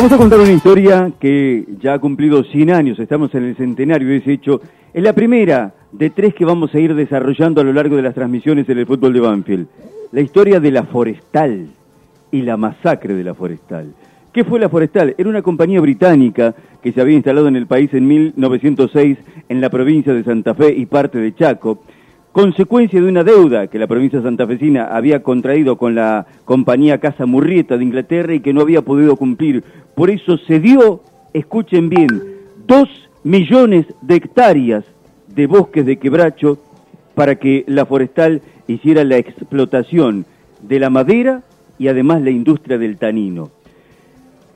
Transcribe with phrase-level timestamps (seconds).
[0.00, 4.08] Vamos a contar una historia que ya ha cumplido 100 años, estamos en el centenario
[4.08, 4.62] de ese hecho.
[4.94, 8.14] Es la primera de tres que vamos a ir desarrollando a lo largo de las
[8.14, 9.66] transmisiones en el fútbol de Banfield.
[10.12, 11.68] La historia de la Forestal
[12.30, 13.92] y la masacre de la Forestal.
[14.32, 15.14] ¿Qué fue la Forestal?
[15.18, 19.18] Era una compañía británica que se había instalado en el país en 1906
[19.50, 21.82] en la provincia de Santa Fe y parte de Chaco
[22.32, 27.76] consecuencia de una deuda que la provincia santafesina había contraído con la compañía Casa Murrieta
[27.76, 29.64] de Inglaterra y que no había podido cumplir.
[29.94, 31.00] Por eso se dio,
[31.32, 32.08] escuchen bien,
[32.66, 32.88] dos
[33.24, 34.84] millones de hectáreas
[35.28, 36.58] de bosques de quebracho
[37.14, 40.24] para que la forestal hiciera la explotación
[40.62, 41.42] de la madera
[41.78, 43.50] y además la industria del tanino.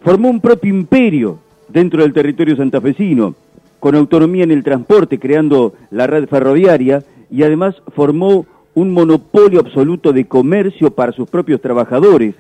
[0.03, 3.34] Formó un propio imperio dentro del territorio santafesino,
[3.81, 10.12] con autonomía en el transporte, creando la red ferroviaria, y además formó un monopolio absoluto
[10.12, 12.34] de comercio para sus propios trabajadores,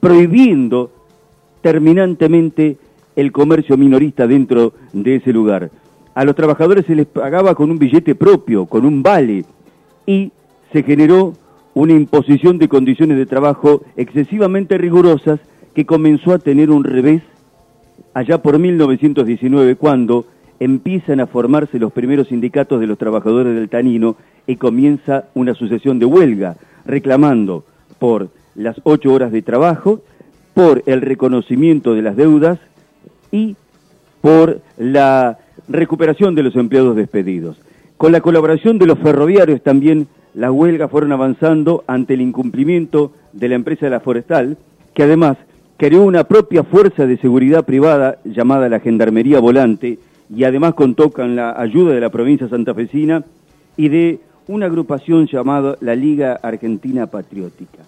[0.00, 0.90] prohibiendo
[1.62, 2.76] terminantemente
[3.16, 5.70] el comercio minorista dentro de ese lugar.
[6.14, 9.44] A los trabajadores se les pagaba con un billete propio, con un vale,
[10.06, 10.30] y
[10.72, 11.34] se generó
[11.74, 15.40] una imposición de condiciones de trabajo excesivamente rigurosas
[15.74, 17.22] que comenzó a tener un revés
[18.12, 20.26] allá por 1919, cuando
[20.64, 24.14] empiezan a formarse los primeros sindicatos de los trabajadores del Tanino
[24.46, 27.64] y comienza una sucesión de huelga, reclamando
[27.98, 30.02] por las ocho horas de trabajo,
[30.54, 32.60] por el reconocimiento de las deudas
[33.32, 33.56] y
[34.20, 35.38] por la
[35.68, 37.56] recuperación de los empleados despedidos.
[37.96, 43.48] Con la colaboración de los ferroviarios también las huelgas fueron avanzando ante el incumplimiento de
[43.48, 44.58] la empresa de la forestal,
[44.94, 45.38] que además
[45.76, 49.98] creó una propia fuerza de seguridad privada llamada la Gendarmería Volante,
[50.34, 53.24] y además contó con la ayuda de la provincia santafesina
[53.76, 57.80] y de una agrupación llamada la Liga Argentina Patriótica.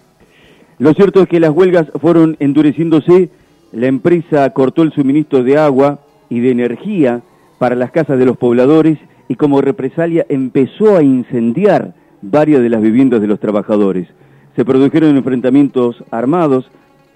[0.77, 3.29] Lo cierto es que las huelgas fueron endureciéndose,
[3.71, 7.21] la empresa cortó el suministro de agua y de energía
[7.57, 12.81] para las casas de los pobladores y como represalia empezó a incendiar varias de las
[12.81, 14.07] viviendas de los trabajadores.
[14.55, 16.69] Se produjeron enfrentamientos armados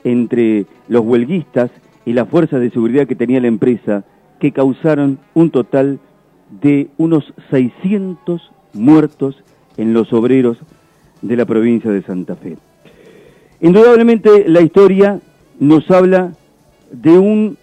[0.03, 1.69] entre los huelguistas
[2.05, 4.03] y las fuerzas de seguridad que tenía la empresa
[4.39, 5.99] que causaron un total
[6.61, 9.43] de unos 600 muertos
[9.77, 10.57] en los obreros
[11.21, 12.57] de la provincia de Santa Fe.
[13.61, 15.19] Indudablemente la historia
[15.59, 16.33] nos habla
[16.91, 17.57] de un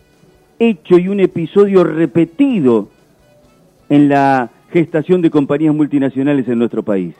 [0.59, 2.89] hecho y un episodio repetido
[3.89, 7.15] en la gestación de compañías multinacionales en nuestro país.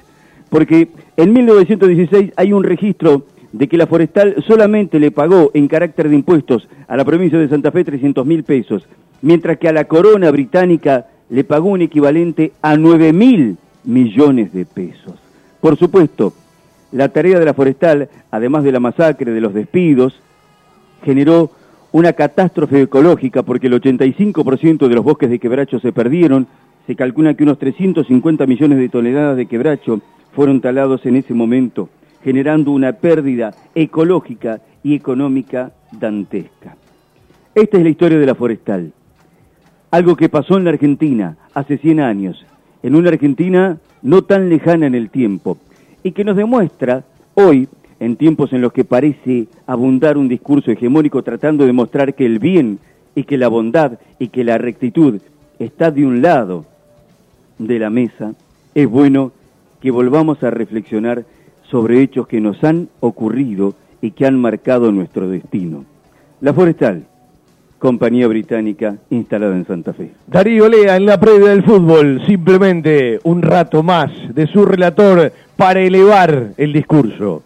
[0.51, 6.09] Porque en 1916 hay un registro de que la forestal solamente le pagó en carácter
[6.09, 8.87] de impuestos a la provincia de Santa Fe 300 mil pesos
[9.23, 14.65] mientras que a la corona británica le pagó un equivalente a 9 mil millones de
[14.65, 15.15] pesos.
[15.61, 16.33] Por supuesto,
[16.93, 20.15] la tarea de la forestal, además de la masacre, de los despidos,
[21.03, 21.51] generó
[21.93, 26.47] una catástrofe ecológica porque el 85% de los bosques de quebracho se perdieron,
[26.87, 30.01] se calcula que unos 350 millones de toneladas de quebracho
[30.33, 31.89] fueron talados en ese momento,
[32.27, 36.75] generando una pérdida ecológica y económica dantesca.
[37.55, 38.93] Esta es la historia de la forestal
[39.93, 42.45] algo que pasó en la Argentina hace 100 años,
[42.83, 45.57] en una Argentina no tan lejana en el tiempo,
[46.03, 47.05] y que nos demuestra
[47.35, 52.27] hoy, en tiempos en los que parece abundar un discurso hegemónico tratando de mostrar que
[52.27, 52.79] el bien
[53.15, 55.21] y que la bondad y que la rectitud
[55.59, 56.67] está de un lado
[57.59, 58.35] de la mesa,
[58.75, 59.33] es bueno
[59.81, 61.25] que volvamos a reflexionar
[61.71, 65.85] sobre hechos que nos han ocurrido y que han marcado nuestro destino.
[66.41, 67.07] La forestal
[67.79, 70.11] compañía británica instalada en Santa Fe.
[70.27, 75.81] Darío Lea en la previa del fútbol, simplemente un rato más de su relator para
[75.81, 77.43] elevar el discurso.